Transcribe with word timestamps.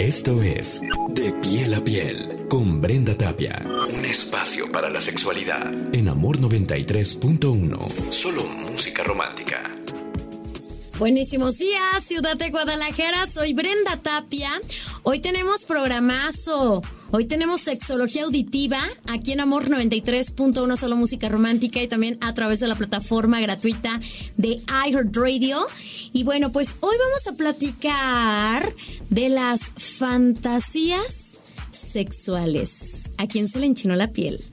Esto 0.00 0.42
es 0.42 0.80
De 1.10 1.30
piel 1.42 1.74
a 1.74 1.84
piel 1.84 2.46
con 2.48 2.80
Brenda 2.80 3.14
Tapia. 3.18 3.62
Un 3.92 4.02
espacio 4.06 4.72
para 4.72 4.88
la 4.88 4.98
sexualidad 4.98 5.70
en 5.94 6.08
Amor 6.08 6.38
93.1. 6.38 8.10
Solo 8.10 8.44
música 8.44 9.02
romántica. 9.04 9.62
Buenísimos 10.98 11.58
días, 11.58 12.02
Ciudad 12.02 12.34
de 12.38 12.48
Guadalajara. 12.48 13.26
Soy 13.26 13.52
Brenda 13.52 13.98
Tapia. 13.98 14.48
Hoy 15.02 15.20
tenemos 15.20 15.66
programazo. 15.66 16.80
Hoy 17.12 17.24
tenemos 17.24 17.62
sexología 17.62 18.22
auditiva 18.22 18.78
aquí 19.08 19.32
en 19.32 19.40
Amor 19.40 19.68
93.1 19.68 20.76
Solo 20.76 20.94
Música 20.94 21.28
Romántica 21.28 21.82
y 21.82 21.88
también 21.88 22.16
a 22.20 22.32
través 22.34 22.60
de 22.60 22.68
la 22.68 22.76
plataforma 22.76 23.40
gratuita 23.40 23.98
de 24.36 24.60
iHeartRadio. 24.86 25.66
Y 26.12 26.22
bueno, 26.22 26.52
pues 26.52 26.76
hoy 26.78 26.94
vamos 26.96 27.26
a 27.26 27.32
platicar 27.32 28.72
de 29.08 29.28
las 29.28 29.72
fantasías 29.76 31.36
sexuales. 31.72 33.10
¿A 33.18 33.26
quién 33.26 33.48
se 33.48 33.58
le 33.58 33.66
enchinó 33.66 33.96
la 33.96 34.12
piel? 34.12 34.44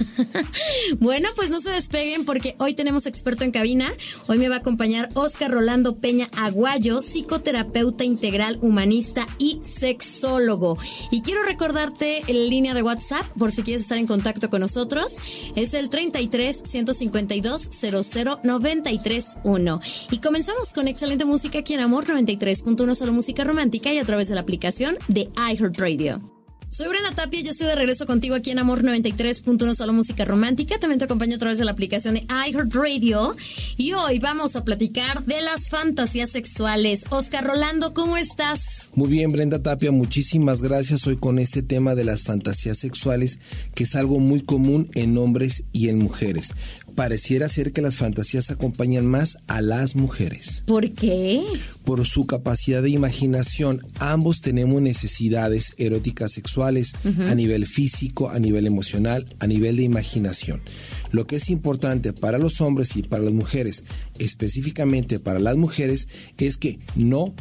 bueno, 1.00 1.28
pues 1.34 1.50
no 1.50 1.60
se 1.60 1.70
despeguen 1.70 2.24
porque 2.24 2.54
hoy 2.58 2.74
tenemos 2.74 3.06
experto 3.06 3.44
en 3.44 3.50
cabina. 3.50 3.92
Hoy 4.26 4.38
me 4.38 4.48
va 4.48 4.56
a 4.56 4.58
acompañar 4.58 5.08
Oscar 5.14 5.50
Rolando 5.50 5.96
Peña 5.96 6.28
Aguayo, 6.36 7.00
psicoterapeuta 7.00 8.04
integral, 8.04 8.58
humanista 8.60 9.26
y 9.38 9.60
sexólogo. 9.62 10.78
Y 11.10 11.22
quiero 11.22 11.42
recordarte 11.42 12.22
la 12.28 12.34
línea 12.34 12.74
de 12.74 12.82
WhatsApp 12.82 13.26
por 13.38 13.52
si 13.52 13.62
quieres 13.62 13.82
estar 13.82 13.98
en 13.98 14.06
contacto 14.06 14.50
con 14.50 14.60
nosotros. 14.60 15.16
Es 15.56 15.74
el 15.74 15.88
33 15.88 16.62
152 16.64 17.68
00 17.70 18.40
93 18.42 19.38
1. 19.44 19.80
Y 20.10 20.18
comenzamos 20.18 20.72
con 20.72 20.88
excelente 20.88 21.24
música 21.24 21.60
aquí 21.60 21.74
en 21.74 21.80
Amor 21.80 22.06
93.1 22.06 22.94
Solo 22.94 23.12
Música 23.12 23.44
Romántica 23.44 23.92
y 23.92 23.98
a 23.98 24.04
través 24.04 24.28
de 24.28 24.34
la 24.34 24.40
aplicación 24.40 24.96
de 25.08 25.28
iHeartRadio. 25.36 26.31
Soy 26.72 26.88
Brenda 26.88 27.10
Tapia 27.10 27.42
yo 27.42 27.50
estoy 27.50 27.66
de 27.66 27.74
regreso 27.74 28.06
contigo 28.06 28.34
aquí 28.34 28.50
en 28.50 28.58
Amor 28.58 28.82
93.1 28.82 29.74
Solo 29.74 29.92
Música 29.92 30.24
Romántica. 30.24 30.78
También 30.78 30.98
te 30.98 31.04
acompaño 31.04 31.36
a 31.36 31.38
través 31.38 31.58
de 31.58 31.66
la 31.66 31.72
aplicación 31.72 32.14
de 32.14 32.26
iHeartRadio. 32.48 33.36
Y 33.76 33.92
hoy 33.92 34.18
vamos 34.20 34.56
a 34.56 34.64
platicar 34.64 35.22
de 35.26 35.42
las 35.42 35.68
fantasías 35.68 36.30
sexuales. 36.30 37.04
Oscar 37.10 37.44
Rolando, 37.44 37.92
¿cómo 37.92 38.16
estás? 38.16 38.88
Muy 38.94 39.08
bien, 39.08 39.32
Brenda 39.32 39.62
Tapia, 39.62 39.90
muchísimas 39.90 40.60
gracias 40.60 41.06
hoy 41.06 41.16
con 41.16 41.38
este 41.38 41.62
tema 41.62 41.94
de 41.94 42.04
las 42.04 42.24
fantasías 42.24 42.76
sexuales, 42.76 43.38
que 43.74 43.84
es 43.84 43.94
algo 43.94 44.18
muy 44.18 44.42
común 44.42 44.90
en 44.94 45.16
hombres 45.16 45.64
y 45.72 45.88
en 45.88 45.98
mujeres 45.98 46.54
pareciera 46.94 47.48
ser 47.48 47.72
que 47.72 47.82
las 47.82 47.96
fantasías 47.96 48.50
acompañan 48.50 49.06
más 49.06 49.38
a 49.46 49.60
las 49.60 49.96
mujeres. 49.96 50.62
¿Por 50.66 50.90
qué? 50.92 51.42
Por 51.84 52.06
su 52.06 52.26
capacidad 52.26 52.82
de 52.82 52.90
imaginación. 52.90 53.80
Ambos 53.98 54.40
tenemos 54.40 54.80
necesidades 54.82 55.74
eróticas 55.78 56.32
sexuales 56.32 56.92
a 57.28 57.34
nivel 57.34 57.66
físico, 57.66 58.30
a 58.30 58.38
nivel 58.38 58.66
emocional, 58.66 59.34
a 59.40 59.46
nivel 59.46 59.76
de 59.76 59.82
imaginación. 59.82 60.62
Lo 61.10 61.26
que 61.26 61.36
es 61.36 61.50
importante 61.50 62.12
para 62.12 62.38
los 62.38 62.60
hombres 62.60 62.96
y 62.96 63.02
para 63.02 63.22
las 63.22 63.32
mujeres, 63.32 63.84
específicamente 64.18 65.18
para 65.18 65.40
las 65.40 65.56
mujeres, 65.56 66.08
es 66.38 66.56
que 66.56 66.78
no 66.94 67.34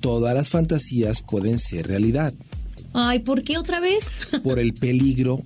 todas 0.00 0.34
las 0.34 0.50
fantasías 0.50 1.22
pueden 1.22 1.58
ser 1.58 1.86
realidad. 1.86 2.32
Ay, 2.92 3.20
¿por 3.20 3.42
qué 3.42 3.58
otra 3.58 3.80
vez? 3.80 4.04
Por 4.42 4.58
el 4.58 4.74
peligro 4.74 5.42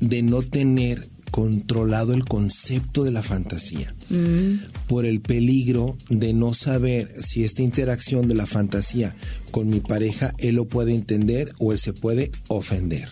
de 0.00 0.22
no 0.22 0.42
tener 0.42 1.08
controlado 1.30 2.14
el 2.14 2.24
concepto 2.24 3.04
de 3.04 3.10
la 3.10 3.22
fantasía, 3.22 3.94
mm. 4.08 4.86
por 4.88 5.04
el 5.04 5.20
peligro 5.20 5.98
de 6.08 6.32
no 6.32 6.54
saber 6.54 7.10
si 7.22 7.44
esta 7.44 7.60
interacción 7.60 8.26
de 8.26 8.34
la 8.34 8.46
fantasía 8.46 9.14
con 9.50 9.68
mi 9.68 9.80
pareja 9.80 10.32
él 10.38 10.54
lo 10.54 10.64
puede 10.64 10.94
entender 10.94 11.52
o 11.58 11.72
él 11.72 11.78
se 11.78 11.92
puede 11.92 12.30
ofender. 12.48 13.10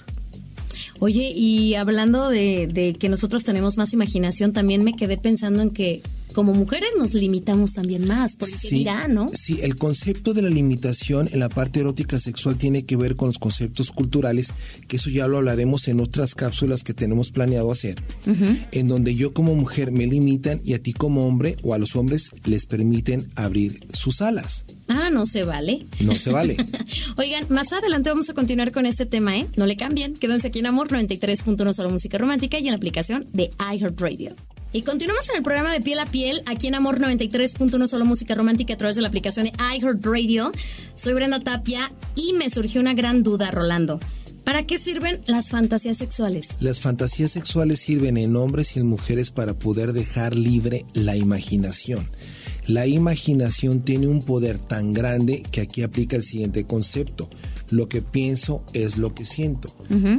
Oye, 1.01 1.33
y 1.37 1.75
hablando 1.75 2.31
de, 2.31 2.67
de 2.67 2.95
que 2.95 3.11
nosotros 3.11 3.45
tenemos 3.45 3.77
más 3.77 3.93
imaginación, 3.93 4.55
también 4.55 4.85
me 4.85 4.95
quedé 4.95 5.19
pensando 5.19 5.61
en 5.61 5.69
que 5.69 6.01
como 6.35 6.53
mujeres 6.53 6.91
nos 6.99 7.15
limitamos 7.15 7.73
también 7.73 8.07
más, 8.07 8.37
porque 8.37 8.55
sí, 8.55 8.79
dirá, 8.79 9.09
¿no? 9.09 9.31
Sí, 9.33 9.61
el 9.63 9.77
concepto 9.77 10.35
de 10.35 10.43
la 10.43 10.51
limitación 10.51 11.29
en 11.33 11.41
la 11.41 11.49
parte 11.49 11.81
erótica 11.81 12.19
sexual 12.19 12.59
tiene 12.59 12.85
que 12.85 12.97
ver 12.97 13.17
con 13.17 13.29
los 13.29 13.39
conceptos 13.39 13.91
culturales, 13.91 14.53
que 14.87 14.97
eso 14.97 15.09
ya 15.09 15.27
lo 15.27 15.39
hablaremos 15.39 15.89
en 15.89 16.01
otras 16.01 16.35
cápsulas 16.35 16.85
que 16.85 16.93
tenemos 16.93 17.31
planeado 17.31 17.73
hacer, 17.73 18.03
en 18.73 18.89
donde 18.89 19.15
yo 19.15 19.33
como 19.33 19.55
mujer 19.55 19.93
me 19.93 20.07
limitan 20.07 20.61
y 20.65 20.75
a 20.75 20.83
ti 20.83 20.93
como 20.93 21.27
hombre 21.27 21.57
o 21.63 21.73
a 21.73 21.79
los 21.79 21.97
hombres 21.97 22.31
les 22.45 22.67
permiten 22.67 23.31
abrir 23.37 23.87
sus 23.93 24.21
alas. 24.21 24.67
Ah, 24.89 25.09
no 25.11 25.25
se 25.27 25.45
vale. 25.45 25.87
No 26.01 26.19
se 26.19 26.31
vale. 26.31 26.57
Oigan, 27.17 27.47
más 27.49 27.73
adelante 27.73 28.11
vamos 28.11 28.29
a 28.29 28.35
continuar 28.35 28.73
con 28.73 28.85
este 28.87 29.07
tema, 29.07 29.39
¿eh? 29.39 29.47
No 29.57 29.67
le 29.67 29.77
cambien. 29.77 30.15
Quédense 30.15 30.49
aquí 30.49 30.59
en 30.59 30.67
Amor 30.67 30.89
93.1 30.89 31.73
Solo 31.73 31.91
Música 31.91 32.19
Romántica 32.19 32.59
y 32.59 32.67
en 32.67 32.73
la 32.73 32.77
aplicación 32.77 33.27
de 33.33 33.51
iHeartRadio. 33.59 34.35
Y 34.77 34.83
continuamos 34.83 35.29
en 35.29 35.37
el 35.37 35.45
programa 35.45 35.73
de 35.73 35.81
Piel 35.81 36.01
a 36.01 36.07
Piel, 36.07 36.43
aquí 36.47 36.67
en 36.67 36.75
Amor 36.75 36.99
93.1 36.99 37.87
Solo 37.87 38.05
Música 38.05 38.35
Romántica 38.35 38.75
a 38.75 38.77
través 38.77 38.97
de 38.97 39.03
la 39.03 39.09
aplicación 39.09 39.47
de 39.47 39.53
iHeartRadio. 39.77 40.51
Soy 40.97 41.15
Brenda 41.15 41.39
Tapia 41.39 41.93
y 42.17 42.33
me 42.33 42.51
surgió 42.51 42.81
una 42.81 42.93
gran 42.93 43.23
duda, 43.23 43.53
Rolando. 43.53 44.01
¿Para 44.43 44.65
qué 44.65 44.77
sirven 44.79 45.21
las 45.29 45.51
fantasías 45.51 45.97
sexuales? 45.97 46.57
Las 46.59 46.81
fantasías 46.81 47.31
sexuales 47.31 47.79
sirven 47.79 48.17
en 48.17 48.35
hombres 48.35 48.75
y 48.75 48.81
en 48.81 48.89
mujeres 48.89 49.31
para 49.31 49.57
poder 49.57 49.93
dejar 49.93 50.35
libre 50.35 50.85
la 50.93 51.15
imaginación. 51.15 52.11
La 52.67 52.89
imaginación 52.89 53.81
tiene 53.81 54.09
un 54.09 54.25
poder 54.25 54.59
tan 54.59 54.93
grande 54.93 55.45
que 55.53 55.61
aquí 55.61 55.83
aplica 55.83 56.17
el 56.17 56.25
siguiente 56.25 56.65
concepto. 56.65 57.31
Lo 57.71 57.89
que 57.89 58.03
pienso 58.03 58.65
es 58.73 58.97
lo 58.97 59.15
que 59.15 59.25
siento. 59.25 59.73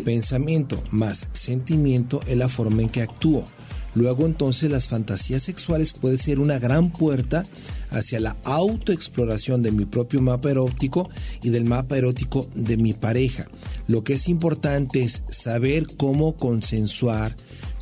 Pensamiento 0.06 0.82
más 0.92 1.28
sentimiento 1.34 2.22
es 2.26 2.38
la 2.38 2.48
forma 2.48 2.84
en 2.84 2.90
que 2.90 3.02
actúo. 3.02 3.46
Luego 3.96 4.26
entonces 4.26 4.70
las 4.70 4.90
fantasías 4.90 5.44
sexuales 5.44 5.94
puede 5.94 6.18
ser 6.18 6.40
una 6.40 6.60
gran 6.60 6.92
puerta 6.92 7.46
hacia 7.90 8.20
la 8.20 8.36
autoexploración 8.44 9.62
de 9.62 9.72
mi 9.72 9.86
propio 9.86 10.22
mapa 10.22 10.52
erótico 10.52 11.10
y 11.42 11.50
del 11.50 11.66
mapa 11.66 11.98
erótico 11.98 12.48
de 12.54 12.76
mi 12.78 12.94
pareja. 12.94 13.48
Lo 13.88 14.04
que 14.04 14.14
es 14.14 14.28
importante 14.28 15.02
es 15.02 15.24
saber 15.30 15.88
cómo 15.96 16.36
consensuar, 16.36 17.36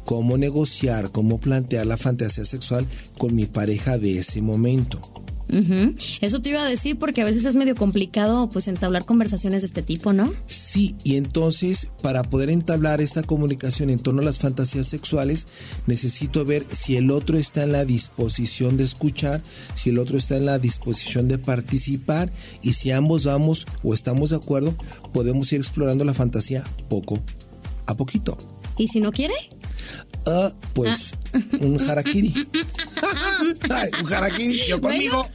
cómo 0.06 0.38
negociar, 0.38 1.12
cómo 1.12 1.40
plantear 1.40 1.88
la 1.88 1.98
fantasía 1.98 2.46
sexual 2.46 2.86
con 3.18 3.34
mi 3.34 3.48
pareja 3.48 3.98
de 3.98 4.20
ese 4.20 4.42
momento. 4.42 5.13
Eso 6.22 6.42
te 6.42 6.50
iba 6.50 6.64
a 6.64 6.70
decir 6.70 6.98
porque 6.98 7.22
a 7.22 7.26
veces 7.26 7.46
es 7.46 7.56
medio 7.56 7.76
complicado 7.76 8.50
pues 8.50 8.68
entablar 8.68 9.06
conversaciones 9.06 9.62
de 9.62 9.68
este 9.68 9.82
tipo, 9.82 10.14
¿no? 10.14 10.34
Sí, 10.46 10.96
y 11.04 11.16
entonces 11.16 11.90
para 12.02 12.24
poder 12.24 12.50
entablar 12.50 13.02
esta 13.02 13.24
comunicación 13.24 13.90
en 13.90 14.00
torno 14.00 14.22
a 14.22 14.26
las 14.26 14.40
fantasías 14.40 14.88
sexuales, 14.88 15.48
necesito 15.86 16.44
ver 16.46 16.66
si 16.72 16.96
el 16.96 17.12
otro 17.12 17.38
está 17.38 17.64
en 17.64 17.72
la 17.72 17.86
disposición 17.86 18.78
de 18.78 18.84
escuchar, 18.84 19.44
si 19.76 19.92
el 19.92 20.00
otro 20.00 20.18
está 20.18 20.38
en 20.38 20.46
la 20.46 20.60
disposición 20.60 21.28
de 21.28 21.38
participar 21.38 22.32
y 22.62 22.74
si 22.74 22.92
ambos 22.92 23.26
vamos 23.26 23.68
o 23.84 23.94
estamos 23.94 24.32
de 24.32 24.38
acuerdo, 24.38 24.76
podemos 25.14 25.52
ir 25.54 25.60
explorando 25.60 26.04
la 26.04 26.14
fantasía 26.14 26.64
poco 26.90 27.20
a 27.86 27.96
poquito. 27.96 28.38
¿Y 28.78 28.88
si 28.88 29.00
no 29.00 29.12
quiere? 29.12 29.34
Ah, 30.26 30.52
pues 30.74 31.16
un 31.60 31.80
harakiri. 31.80 32.34
un 34.02 34.14
harakiri, 34.14 34.62
yo 34.68 34.80
conmigo. 34.80 35.28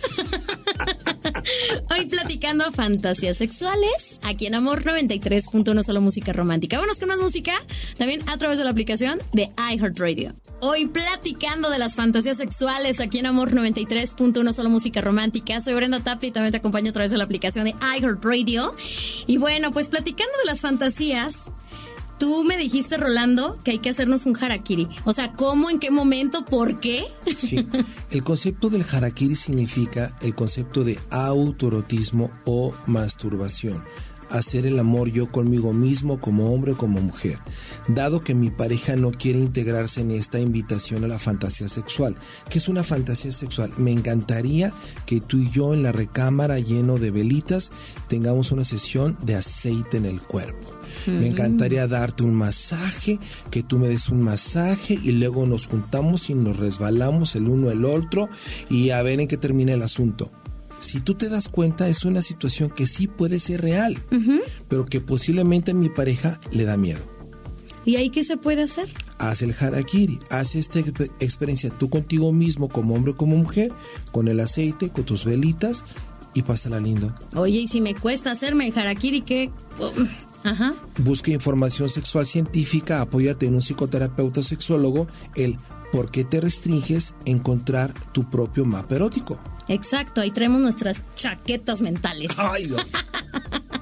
Hoy 1.91 2.06
platicando 2.06 2.71
fantasías 2.72 3.37
sexuales, 3.37 4.19
aquí 4.22 4.47
en 4.47 4.54
Amor 4.54 4.84
93.1 4.84 5.82
Solo 5.82 6.00
Música 6.00 6.32
Romántica. 6.32 6.76
Vámonos 6.76 6.99
con 6.99 7.09
más 7.09 7.21
música, 7.21 7.53
también 7.97 8.22
a 8.28 8.38
través 8.38 8.59
de 8.59 8.65
la 8.65 8.71
aplicación 8.71 9.21
de 9.32 9.50
iHeartRadio. 9.72 10.34
Hoy 10.60 10.87
platicando 10.87 11.70
de 11.70 11.78
las 11.78 11.94
fantasías 11.94 12.37
sexuales 12.37 12.99
aquí 12.99 13.19
en 13.19 13.26
Amor 13.26 13.53
93.1 13.53 14.53
Solo 14.53 14.70
Música 14.70 15.00
Romántica. 15.00 15.60
Soy 15.60 15.75
Brenda 15.75 16.00
Tapia 16.00 16.28
y 16.28 16.32
también 16.32 16.50
te 16.50 16.59
acompaño 16.59 16.91
a 16.91 16.93
través 16.93 17.12
de 17.12 17.19
la 17.19 17.25
aplicación 17.25 17.65
de 17.65 17.75
iHeartRadio. 17.97 18.75
Y 19.28 19.37
bueno, 19.37 19.70
pues 19.70 19.87
platicando 19.87 20.37
de 20.38 20.46
las 20.46 20.61
fantasías, 20.61 21.44
Tú 22.19 22.44
me 22.44 22.56
dijiste, 22.56 22.97
Rolando, 22.97 23.59
que 23.62 23.73
hay 23.73 23.79
que 23.79 23.91
hacernos 23.91 24.26
un 24.26 24.37
harakiri. 24.37 24.88
O 25.05 25.12
sea, 25.12 25.32
¿cómo, 25.32 25.70
en 25.70 25.79
qué 25.79 25.91
momento, 25.91 26.44
por 26.44 26.79
qué? 26.81 27.05
Sí. 27.37 27.67
El 28.11 28.25
concepto 28.25 28.70
del 28.70 28.85
harakiri 28.91 29.37
significa 29.37 30.17
el 30.20 30.35
concepto 30.35 30.82
de 30.82 30.99
autoerotismo 31.11 32.31
o 32.44 32.75
masturbación 32.87 33.85
hacer 34.30 34.66
el 34.66 34.78
amor 34.78 35.10
yo 35.10 35.30
conmigo 35.30 35.72
mismo 35.72 36.20
como 36.20 36.52
hombre 36.52 36.72
o 36.72 36.76
como 36.76 37.00
mujer, 37.00 37.38
dado 37.86 38.20
que 38.20 38.34
mi 38.34 38.50
pareja 38.50 38.96
no 38.96 39.10
quiere 39.10 39.38
integrarse 39.38 40.00
en 40.00 40.10
esta 40.10 40.38
invitación 40.38 41.04
a 41.04 41.08
la 41.08 41.19
fantasía 41.19 41.69
sexual. 41.69 42.16
¿Qué 42.48 42.58
es 42.58 42.69
una 42.69 42.84
fantasía 42.84 43.30
sexual? 43.30 43.70
Me 43.76 43.92
encantaría 43.92 44.72
que 45.06 45.20
tú 45.20 45.38
y 45.38 45.50
yo 45.50 45.75
en 45.75 45.82
la 45.82 45.92
recámara 45.92 46.58
lleno 46.58 46.98
de 46.98 47.10
velitas 47.10 47.70
tengamos 48.08 48.52
una 48.52 48.64
sesión 48.64 49.16
de 49.22 49.36
aceite 49.36 49.96
en 49.96 50.06
el 50.06 50.20
cuerpo. 50.20 50.78
Me 51.06 51.26
encantaría 51.26 51.86
darte 51.86 52.22
un 52.22 52.34
masaje, 52.34 53.19
que 53.50 53.62
tú 53.62 53.78
me 53.78 53.88
des 53.88 54.08
un 54.08 54.22
masaje 54.22 54.98
y 55.02 55.12
luego 55.12 55.46
nos 55.46 55.66
juntamos 55.66 56.28
y 56.28 56.34
nos 56.34 56.56
resbalamos 56.56 57.34
el 57.34 57.48
uno 57.48 57.70
el 57.70 57.84
otro 57.84 58.28
y 58.69 58.90
a 58.90 59.02
ver 59.02 59.20
en 59.20 59.28
qué 59.28 59.36
termina 59.36 59.72
el 59.72 59.82
asunto. 59.82 60.31
Si 60.78 61.00
tú 61.00 61.14
te 61.14 61.28
das 61.28 61.48
cuenta, 61.48 61.88
es 61.88 62.04
una 62.04 62.22
situación 62.22 62.70
que 62.70 62.86
sí 62.86 63.06
puede 63.06 63.40
ser 63.40 63.60
real, 63.62 64.02
pero 64.69 64.86
que 64.86 65.00
posiblemente 65.00 65.72
a 65.72 65.75
mi 65.75 65.88
pareja 65.88 66.40
le 66.52 66.64
da 66.64 66.76
miedo. 66.76 67.00
¿Y 67.84 67.96
ahí 67.96 68.10
qué 68.10 68.22
se 68.22 68.36
puede 68.36 68.62
hacer? 68.62 68.88
Haz 69.19 69.42
el 69.42 69.54
harakiri, 69.58 70.19
haz 70.30 70.54
esta 70.54 70.78
experiencia 71.20 71.70
tú 71.70 71.88
contigo 71.88 72.32
mismo, 72.32 72.69
como 72.69 72.94
hombre 72.94 73.12
o 73.12 73.16
como 73.16 73.36
mujer, 73.36 73.72
con 74.12 74.28
el 74.28 74.40
aceite, 74.40 74.90
con 74.90 75.04
tus 75.04 75.25
velitas 75.25 75.84
y 76.34 76.42
pásala 76.42 76.81
lindo. 76.81 77.14
Oye, 77.34 77.60
y 77.60 77.69
si 77.69 77.81
me 77.81 77.94
cuesta 77.94 78.31
hacerme 78.31 78.69
el 78.69 78.78
harakiri, 78.78 79.22
¿qué? 79.22 79.50
Ajá. 80.44 80.74
Busca 80.98 81.31
información 81.31 81.88
sexual 81.88 82.26
científica, 82.26 83.00
apóyate 83.00 83.46
en 83.46 83.54
un 83.54 83.62
psicoterapeuta 83.62 84.42
sexólogo, 84.42 85.08
el 85.34 85.58
por 85.90 86.10
qué 86.10 86.24
te 86.24 86.40
restringes 86.40 87.14
encontrar 87.24 87.94
tu 88.12 88.28
propio 88.28 88.64
mapa 88.64 88.96
erótico. 88.96 89.40
Exacto, 89.69 90.20
ahí 90.20 90.31
traemos 90.31 90.61
nuestras 90.61 91.05
chaquetas 91.15 91.81
mentales. 91.81 92.31
Ay, 92.37 92.67
Dios. 92.67 92.93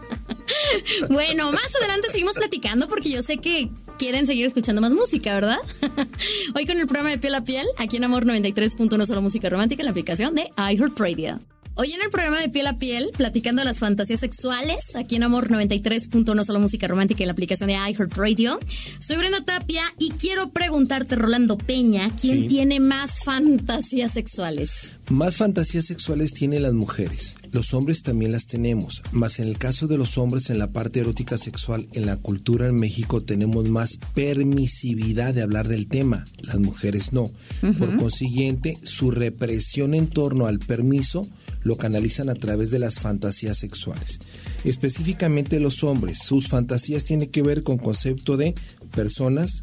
bueno, 1.08 1.52
más 1.52 1.74
adelante 1.76 2.08
seguimos 2.10 2.34
platicando 2.34 2.88
porque 2.88 3.10
yo 3.10 3.22
sé 3.22 3.38
que 3.38 3.70
quieren 3.98 4.26
seguir 4.26 4.46
escuchando 4.46 4.80
más 4.80 4.92
música, 4.92 5.34
¿verdad? 5.34 5.58
Hoy 6.54 6.66
con 6.66 6.78
el 6.78 6.86
programa 6.86 7.10
de 7.10 7.18
Piel 7.18 7.34
a 7.34 7.44
Piel, 7.44 7.66
aquí 7.78 7.96
en 7.96 8.04
Amor 8.04 8.24
93.1 8.24 9.06
solo 9.06 9.22
música 9.22 9.48
romántica 9.48 9.82
en 9.82 9.86
la 9.86 9.90
aplicación 9.90 10.34
de 10.34 10.50
iHeartRadio. 10.56 11.40
Hoy 11.78 11.92
en 11.92 12.00
el 12.00 12.08
programa 12.08 12.40
de 12.40 12.48
Piel 12.48 12.66
a 12.68 12.78
Piel, 12.78 13.10
platicando 13.14 13.62
las 13.62 13.78
fantasías 13.80 14.20
sexuales, 14.20 14.96
aquí 14.96 15.16
en 15.16 15.24
Amor 15.24 15.50
93.1 15.50 16.44
solo 16.44 16.58
música 16.58 16.88
romántica 16.88 17.22
en 17.22 17.26
la 17.26 17.32
aplicación 17.32 17.68
de 17.68 17.74
iHeartRadio. 17.74 18.58
Soy 18.98 19.16
Brenda 19.16 19.44
Tapia 19.44 19.82
y 19.98 20.12
quiero 20.12 20.50
preguntarte, 20.50 21.16
Rolando 21.16 21.58
Peña, 21.58 22.10
¿quién 22.18 22.48
tiene 22.48 22.80
más 22.80 23.22
fantasías 23.22 24.12
sexuales? 24.12 24.95
Más 25.10 25.36
fantasías 25.36 25.84
sexuales 25.84 26.32
tienen 26.32 26.62
las 26.62 26.72
mujeres. 26.72 27.36
Los 27.52 27.74
hombres 27.74 28.02
también 28.02 28.32
las 28.32 28.46
tenemos, 28.46 29.04
mas 29.12 29.38
en 29.38 29.46
el 29.46 29.56
caso 29.56 29.86
de 29.86 29.96
los 29.96 30.18
hombres 30.18 30.50
en 30.50 30.58
la 30.58 30.72
parte 30.72 30.98
erótica 30.98 31.38
sexual 31.38 31.86
en 31.92 32.06
la 32.06 32.16
cultura 32.16 32.66
en 32.66 32.74
México 32.74 33.20
tenemos 33.20 33.68
más 33.68 34.00
permisividad 34.14 35.32
de 35.32 35.42
hablar 35.42 35.68
del 35.68 35.86
tema, 35.86 36.26
las 36.40 36.58
mujeres 36.58 37.12
no. 37.12 37.30
Por 37.78 37.96
consiguiente, 37.96 38.78
su 38.82 39.12
represión 39.12 39.94
en 39.94 40.08
torno 40.08 40.46
al 40.46 40.58
permiso 40.58 41.28
lo 41.62 41.76
canalizan 41.76 42.28
a 42.28 42.34
través 42.34 42.72
de 42.72 42.80
las 42.80 42.98
fantasías 42.98 43.58
sexuales. 43.58 44.18
Específicamente 44.64 45.60
los 45.60 45.84
hombres, 45.84 46.18
sus 46.18 46.48
fantasías 46.48 47.04
tienen 47.04 47.30
que 47.30 47.42
ver 47.42 47.62
con 47.62 47.78
concepto 47.78 48.36
de 48.36 48.56
personas, 48.92 49.62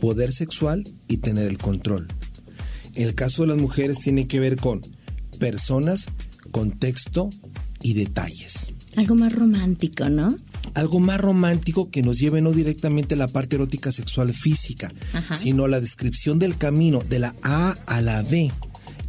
poder 0.00 0.32
sexual 0.32 0.92
y 1.06 1.18
tener 1.18 1.46
el 1.46 1.58
control. 1.58 2.08
El 2.94 3.14
caso 3.14 3.42
de 3.42 3.48
las 3.48 3.58
mujeres 3.58 3.98
tiene 3.98 4.26
que 4.26 4.40
ver 4.40 4.56
con 4.56 4.82
personas, 5.38 6.08
contexto 6.50 7.30
y 7.82 7.94
detalles. 7.94 8.74
Algo 8.96 9.14
más 9.14 9.32
romántico, 9.32 10.08
¿no? 10.08 10.36
Algo 10.74 11.00
más 11.00 11.20
romántico 11.20 11.90
que 11.90 12.02
nos 12.02 12.18
lleve 12.18 12.40
no 12.40 12.52
directamente 12.52 13.14
a 13.14 13.18
la 13.18 13.28
parte 13.28 13.56
erótica 13.56 13.92
sexual 13.92 14.32
física, 14.32 14.92
sino 15.32 15.64
a 15.64 15.68
la 15.68 15.80
descripción 15.80 16.38
del 16.38 16.56
camino 16.56 17.00
de 17.00 17.18
la 17.18 17.34
A 17.42 17.76
a 17.86 18.00
la 18.00 18.22
B 18.22 18.52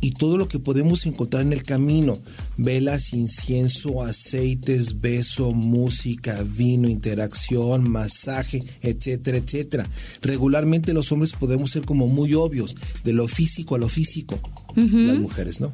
y 0.01 0.11
todo 0.11 0.37
lo 0.37 0.47
que 0.47 0.59
podemos 0.59 1.05
encontrar 1.05 1.43
en 1.43 1.53
el 1.53 1.63
camino. 1.63 2.19
Velas, 2.57 3.13
incienso, 3.13 4.03
aceites, 4.03 5.01
beso, 5.01 5.51
música, 5.51 6.43
vino, 6.43 6.87
interacción, 6.87 7.89
masaje, 7.89 8.63
etcétera, 8.81 9.37
etcétera. 9.37 9.89
Regularmente 10.21 10.93
los 10.93 11.11
hombres 11.11 11.33
podemos 11.33 11.71
ser 11.71 11.83
como 11.83 12.07
muy 12.07 12.33
obvios, 12.33 12.75
de 13.03 13.13
lo 13.13 13.27
físico 13.27 13.75
a 13.75 13.79
lo 13.79 13.89
físico. 13.89 14.39
Las 14.75 15.17
mujeres 15.17 15.59
no. 15.59 15.73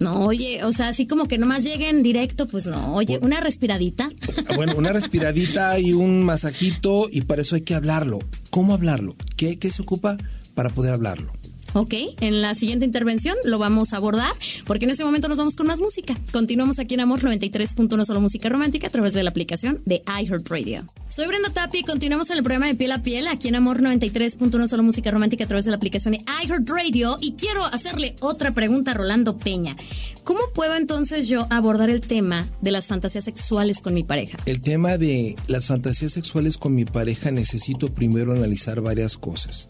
No, 0.00 0.24
oye, 0.24 0.64
o 0.64 0.72
sea, 0.72 0.88
así 0.88 1.06
como 1.06 1.28
que 1.28 1.36
nomás 1.36 1.62
lleguen 1.62 2.02
directo, 2.02 2.48
pues 2.48 2.64
no. 2.64 2.94
Oye, 2.94 3.18
una 3.20 3.40
respiradita. 3.40 4.08
Bueno, 4.56 4.74
una 4.76 4.92
respiradita 4.92 5.78
y 5.78 5.92
un 5.92 6.22
masajito 6.22 7.06
y 7.12 7.20
para 7.20 7.42
eso 7.42 7.54
hay 7.54 7.60
que 7.60 7.74
hablarlo. 7.74 8.18
¿Cómo 8.48 8.72
hablarlo? 8.72 9.14
¿Qué, 9.36 9.58
qué 9.58 9.70
se 9.70 9.82
ocupa 9.82 10.16
para 10.54 10.70
poder 10.70 10.94
hablarlo? 10.94 11.39
Ok, 11.72 11.94
en 12.20 12.42
la 12.42 12.56
siguiente 12.56 12.84
intervención 12.84 13.36
lo 13.44 13.58
vamos 13.58 13.92
a 13.92 13.98
abordar, 13.98 14.32
porque 14.66 14.86
en 14.86 14.90
este 14.90 15.04
momento 15.04 15.28
nos 15.28 15.38
vamos 15.38 15.54
con 15.54 15.68
más 15.68 15.78
música. 15.78 16.16
Continuamos 16.32 16.80
aquí 16.80 16.94
en 16.94 17.00
Amor 17.00 17.20
93.1 17.20 18.04
Solo 18.04 18.20
Música 18.20 18.48
Romántica 18.48 18.88
a 18.88 18.90
través 18.90 19.14
de 19.14 19.22
la 19.22 19.30
aplicación 19.30 19.80
de 19.84 20.02
iHeartRadio. 20.20 20.92
Soy 21.06 21.28
Brenda 21.28 21.50
Tapi 21.50 21.78
y 21.78 21.82
continuamos 21.84 22.28
en 22.30 22.38
el 22.38 22.42
programa 22.42 22.66
de 22.66 22.74
Piel 22.74 22.90
a 22.90 23.02
Piel 23.02 23.28
aquí 23.28 23.46
en 23.46 23.54
Amor 23.54 23.80
93.1 23.80 24.66
Solo 24.66 24.82
Música 24.82 25.12
Romántica 25.12 25.44
a 25.44 25.46
través 25.46 25.64
de 25.64 25.70
la 25.70 25.76
aplicación 25.76 26.14
de 26.14 26.24
iHeartRadio. 26.44 27.18
Y 27.20 27.34
quiero 27.34 27.64
hacerle 27.64 28.16
otra 28.18 28.52
pregunta 28.52 28.90
a 28.90 28.94
Rolando 28.94 29.38
Peña. 29.38 29.76
¿Cómo 30.24 30.40
puedo 30.52 30.74
entonces 30.76 31.28
yo 31.28 31.46
abordar 31.50 31.88
el 31.88 32.00
tema 32.00 32.48
de 32.60 32.72
las 32.72 32.88
fantasías 32.88 33.24
sexuales 33.24 33.80
con 33.80 33.94
mi 33.94 34.02
pareja? 34.02 34.38
El 34.44 34.60
tema 34.60 34.98
de 34.98 35.36
las 35.46 35.68
fantasías 35.68 36.12
sexuales 36.12 36.58
con 36.58 36.74
mi 36.74 36.84
pareja 36.84 37.30
necesito 37.30 37.94
primero 37.94 38.32
analizar 38.32 38.80
varias 38.80 39.16
cosas. 39.16 39.68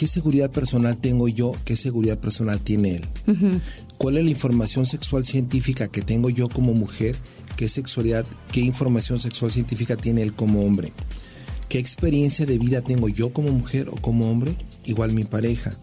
¿Qué 0.00 0.06
seguridad 0.06 0.50
personal 0.50 0.96
tengo 0.96 1.28
yo? 1.28 1.52
¿Qué 1.66 1.76
seguridad 1.76 2.18
personal 2.18 2.58
tiene 2.62 2.96
él? 2.96 3.60
¿Cuál 3.98 4.16
es 4.16 4.24
la 4.24 4.30
información 4.30 4.86
sexual 4.86 5.26
científica 5.26 5.88
que 5.88 6.00
tengo 6.00 6.30
yo 6.30 6.48
como 6.48 6.72
mujer? 6.72 7.16
¿Qué 7.58 7.68
sexualidad, 7.68 8.24
qué 8.50 8.60
información 8.62 9.18
sexual 9.18 9.50
científica 9.50 9.98
tiene 9.98 10.22
él 10.22 10.32
como 10.32 10.64
hombre? 10.64 10.94
¿Qué 11.68 11.78
experiencia 11.78 12.46
de 12.46 12.56
vida 12.56 12.80
tengo 12.80 13.10
yo 13.10 13.34
como 13.34 13.50
mujer 13.50 13.90
o 13.90 13.96
como 13.96 14.30
hombre? 14.30 14.56
Igual 14.86 15.12
mi 15.12 15.24
pareja. 15.24 15.78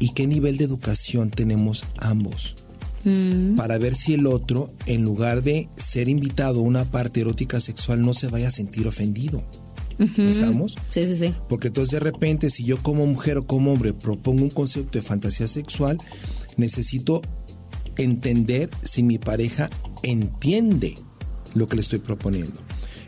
¿Y 0.00 0.14
qué 0.14 0.26
nivel 0.26 0.56
de 0.56 0.64
educación 0.64 1.30
tenemos 1.30 1.84
ambos? 1.96 2.56
Mm. 3.04 3.54
Para 3.54 3.78
ver 3.78 3.94
si 3.94 4.14
el 4.14 4.26
otro, 4.26 4.72
en 4.86 5.04
lugar 5.04 5.44
de 5.44 5.68
ser 5.76 6.08
invitado 6.08 6.58
a 6.58 6.64
una 6.64 6.90
parte 6.90 7.20
erótica 7.20 7.60
sexual, 7.60 8.04
no 8.04 8.14
se 8.14 8.26
vaya 8.26 8.48
a 8.48 8.50
sentir 8.50 8.88
ofendido. 8.88 9.44
¿Estamos? 9.98 10.76
Sí, 10.90 11.06
sí, 11.06 11.16
sí. 11.16 11.34
Porque 11.48 11.68
entonces 11.68 11.92
de 11.92 12.00
repente 12.00 12.50
si 12.50 12.64
yo 12.64 12.82
como 12.82 13.06
mujer 13.06 13.38
o 13.38 13.46
como 13.46 13.72
hombre 13.72 13.92
propongo 13.92 14.44
un 14.44 14.50
concepto 14.50 14.98
de 14.98 15.02
fantasía 15.02 15.46
sexual, 15.46 15.98
necesito 16.56 17.20
entender 17.96 18.70
si 18.82 19.02
mi 19.02 19.18
pareja 19.18 19.70
entiende 20.02 20.96
lo 21.54 21.68
que 21.68 21.76
le 21.76 21.82
estoy 21.82 21.98
proponiendo. 21.98 22.60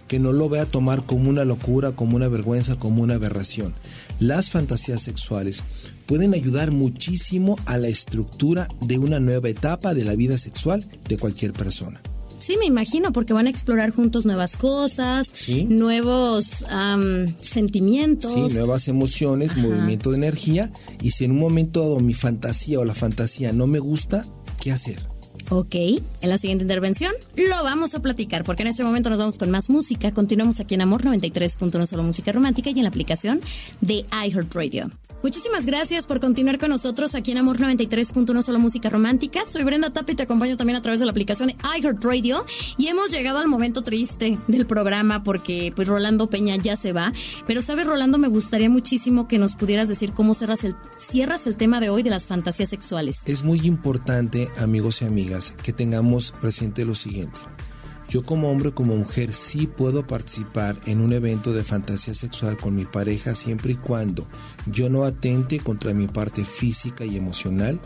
Que 0.08 0.18
no 0.18 0.32
lo 0.32 0.48
vea 0.48 0.66
tomar 0.66 1.06
como 1.06 1.30
una 1.30 1.44
locura, 1.44 1.92
como 1.92 2.16
una 2.16 2.26
vergüenza, 2.26 2.76
como 2.76 3.02
una 3.02 3.14
aberración. 3.14 3.74
Las 4.18 4.50
fantasías 4.50 5.00
sexuales 5.00 5.62
pueden 6.06 6.34
ayudar 6.34 6.72
muchísimo 6.72 7.56
a 7.66 7.78
la 7.78 7.86
estructura 7.86 8.66
de 8.80 8.98
una 8.98 9.20
nueva 9.20 9.48
etapa 9.48 9.94
de 9.94 10.04
la 10.04 10.16
vida 10.16 10.36
sexual 10.36 10.84
de 11.08 11.16
cualquier 11.16 11.52
persona. 11.52 12.02
Sí, 12.40 12.56
me 12.58 12.66
imagino, 12.66 13.12
porque 13.12 13.32
van 13.32 13.46
a 13.46 13.50
explorar 13.50 13.90
juntos 13.90 14.24
nuevas 14.24 14.56
cosas, 14.56 15.30
nuevos 15.68 16.64
sentimientos. 17.40 18.32
Sí, 18.32 18.54
nuevas 18.54 18.88
emociones, 18.88 19.56
movimiento 19.56 20.10
de 20.10 20.16
energía. 20.16 20.72
Y 21.02 21.10
si 21.12 21.24
en 21.24 21.32
un 21.32 21.38
momento 21.38 21.80
dado 21.80 22.00
mi 22.00 22.14
fantasía 22.14 22.80
o 22.80 22.84
la 22.84 22.94
fantasía 22.94 23.52
no 23.52 23.66
me 23.66 23.78
gusta, 23.78 24.26
¿qué 24.60 24.72
hacer? 24.72 25.00
Ok, 25.50 25.74
en 25.74 26.30
la 26.30 26.38
siguiente 26.38 26.62
intervención 26.62 27.12
lo 27.36 27.64
vamos 27.64 27.94
a 27.94 28.00
platicar, 28.00 28.44
porque 28.44 28.62
en 28.62 28.68
este 28.68 28.84
momento 28.84 29.10
nos 29.10 29.18
vamos 29.18 29.36
con 29.36 29.50
más 29.50 29.68
música. 29.68 30.12
Continuamos 30.12 30.60
aquí 30.60 30.74
en 30.76 30.82
Amor 30.82 31.02
93.1 31.02 31.86
Solo 31.86 32.02
Música 32.04 32.32
Romántica 32.32 32.70
y 32.70 32.74
en 32.74 32.84
la 32.84 32.88
aplicación 32.88 33.40
de 33.80 34.04
iHeartRadio. 34.12 34.90
Muchísimas 35.22 35.66
gracias 35.66 36.06
por 36.06 36.18
continuar 36.18 36.58
con 36.58 36.70
nosotros 36.70 37.14
aquí 37.14 37.32
en 37.32 37.38
Amor 37.38 37.58
93.1 37.58 38.42
Solo 38.42 38.58
Música 38.58 38.88
Romántica. 38.88 39.44
Soy 39.44 39.64
Brenda 39.64 39.90
Tapia 39.90 40.14
y 40.14 40.16
te 40.16 40.22
acompaño 40.22 40.56
también 40.56 40.76
a 40.78 40.82
través 40.82 40.98
de 40.98 41.04
la 41.04 41.10
aplicación 41.10 41.48
de 41.48 41.56
iHeartRadio. 41.78 42.46
Y 42.78 42.86
hemos 42.86 43.10
llegado 43.10 43.38
al 43.38 43.46
momento 43.46 43.82
triste 43.82 44.38
del 44.46 44.64
programa 44.64 45.22
porque 45.22 45.74
pues 45.76 45.88
Rolando 45.88 46.30
Peña 46.30 46.56
ya 46.56 46.74
se 46.74 46.94
va. 46.94 47.12
Pero 47.46 47.60
sabes, 47.60 47.86
Rolando, 47.86 48.16
me 48.16 48.28
gustaría 48.28 48.70
muchísimo 48.70 49.28
que 49.28 49.36
nos 49.36 49.56
pudieras 49.56 49.90
decir 49.90 50.12
cómo 50.12 50.32
cierras 50.32 50.64
el, 50.64 50.74
cierras 50.98 51.46
el 51.46 51.56
tema 51.56 51.80
de 51.80 51.90
hoy 51.90 52.02
de 52.02 52.08
las 52.08 52.26
fantasías 52.26 52.70
sexuales. 52.70 53.22
Es 53.26 53.44
muy 53.44 53.60
importante, 53.66 54.50
amigos 54.58 55.02
y 55.02 55.04
amigas, 55.04 55.54
que 55.62 55.74
tengamos 55.74 56.32
presente 56.40 56.86
lo 56.86 56.94
siguiente. 56.94 57.38
Yo 58.10 58.24
como 58.24 58.50
hombre 58.50 58.70
o 58.70 58.74
como 58.74 58.96
mujer 58.96 59.32
sí 59.32 59.68
puedo 59.68 60.04
participar 60.04 60.76
en 60.86 61.00
un 61.00 61.12
evento 61.12 61.52
de 61.52 61.62
fantasía 61.62 62.12
sexual 62.12 62.56
con 62.56 62.74
mi 62.74 62.84
pareja 62.84 63.36
siempre 63.36 63.74
y 63.74 63.76
cuando 63.76 64.26
yo 64.66 64.90
no 64.90 65.04
atente 65.04 65.60
contra 65.60 65.94
mi 65.94 66.08
parte 66.08 66.44
física 66.44 67.04
y 67.04 67.16
emocional, 67.16 67.78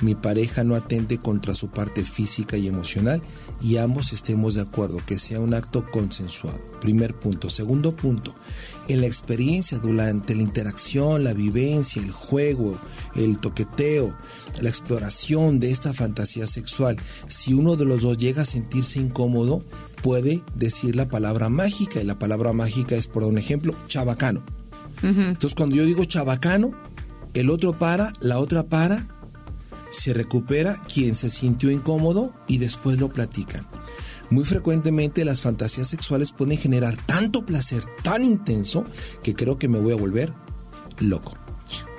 mi 0.00 0.14
pareja 0.14 0.64
no 0.64 0.74
atente 0.74 1.18
contra 1.18 1.54
su 1.54 1.68
parte 1.68 2.04
física 2.04 2.56
y 2.56 2.66
emocional 2.66 3.20
y 3.60 3.76
ambos 3.76 4.12
estemos 4.12 4.54
de 4.54 4.62
acuerdo 4.62 5.00
que 5.04 5.18
sea 5.18 5.40
un 5.40 5.54
acto 5.54 5.84
consensuado. 5.90 6.58
Primer 6.80 7.14
punto. 7.14 7.50
Segundo 7.50 7.94
punto, 7.94 8.34
en 8.88 9.02
la 9.02 9.06
experiencia 9.06 9.78
durante 9.78 10.34
la 10.34 10.42
interacción, 10.42 11.24
la 11.24 11.34
vivencia, 11.34 12.02
el 12.02 12.10
juego, 12.10 12.78
el 13.14 13.38
toqueteo, 13.38 14.16
la 14.60 14.68
exploración 14.68 15.60
de 15.60 15.70
esta 15.70 15.92
fantasía 15.92 16.46
sexual, 16.46 16.96
si 17.28 17.52
uno 17.52 17.76
de 17.76 17.84
los 17.84 18.02
dos 18.02 18.16
llega 18.16 18.42
a 18.42 18.46
sentirse 18.46 18.98
incómodo, 18.98 19.62
puede 20.02 20.42
decir 20.54 20.96
la 20.96 21.08
palabra 21.08 21.50
mágica 21.50 22.00
y 22.00 22.04
la 22.04 22.18
palabra 22.18 22.52
mágica 22.52 22.94
es, 22.94 23.06
por 23.06 23.24
un 23.24 23.38
ejemplo, 23.38 23.74
chabacano. 23.88 24.42
Entonces 25.02 25.54
cuando 25.54 25.76
yo 25.76 25.86
digo 25.86 26.04
chabacano, 26.04 26.72
el 27.32 27.48
otro 27.48 27.72
para, 27.72 28.12
la 28.20 28.38
otra 28.38 28.64
para 28.64 29.06
se 29.90 30.12
recupera 30.12 30.80
quien 30.92 31.16
se 31.16 31.30
sintió 31.30 31.70
incómodo 31.70 32.32
y 32.46 32.58
después 32.58 32.98
lo 32.98 33.08
platican. 33.08 33.66
Muy 34.30 34.44
frecuentemente 34.44 35.24
las 35.24 35.42
fantasías 35.42 35.88
sexuales 35.88 36.30
pueden 36.30 36.56
generar 36.56 36.96
tanto 37.06 37.44
placer 37.44 37.82
tan 38.02 38.22
intenso 38.22 38.84
que 39.22 39.34
creo 39.34 39.58
que 39.58 39.68
me 39.68 39.80
voy 39.80 39.92
a 39.92 39.96
volver 39.96 40.32
loco. 41.00 41.36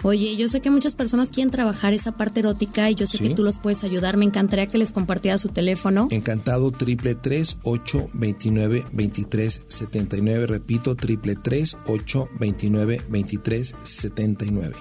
Oye, 0.04 0.36
yo 0.36 0.48
sé 0.48 0.62
que 0.62 0.72
muchas 0.72 0.96
personas 0.96 1.30
quieren 1.30 1.52
trabajar 1.52 1.94
esa 1.94 2.14
parte 2.14 2.40
erótica 2.40 2.90
y 2.90 2.96
yo 2.96 3.06
sé 3.06 3.20
que 3.20 3.36
tú 3.36 3.44
los 3.44 3.60
puedes 3.60 3.84
ayudar. 3.84 4.18
Me 4.18 4.26
encantaría 4.26 4.66
que 4.66 4.80
les 4.80 4.92
compartiera 4.92 5.38
su 5.38 5.50
teléfono. 5.50 6.08
Encantado, 6.10 6.72
triple 6.72 7.12
829 7.12 8.86
2379 8.92 10.48
Repito, 10.48 10.96
triple 10.96 11.34
829 11.34 13.02
2379 13.10 14.76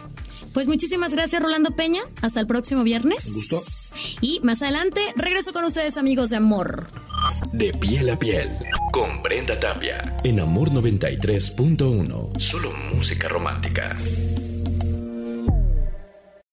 pues 0.52 0.66
muchísimas 0.66 1.12
gracias, 1.12 1.42
Rolando 1.42 1.70
Peña. 1.72 2.00
Hasta 2.22 2.40
el 2.40 2.46
próximo 2.46 2.82
viernes. 2.82 3.26
Un 3.26 3.34
gusto. 3.34 3.62
Y 4.20 4.40
más 4.42 4.62
adelante 4.62 5.00
regreso 5.16 5.52
con 5.52 5.64
ustedes, 5.64 5.96
amigos 5.96 6.30
de 6.30 6.36
Amor. 6.36 6.86
De 7.52 7.72
piel 7.72 8.08
a 8.10 8.18
piel, 8.18 8.50
con 8.92 9.22
Brenda 9.22 9.58
Tapia, 9.60 10.20
en 10.24 10.40
Amor 10.40 10.70
93.1. 10.70 12.40
Solo 12.40 12.72
música 12.92 13.28
romántica. 13.28 13.96